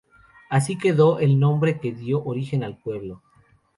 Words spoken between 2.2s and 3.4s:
origen al pueblo.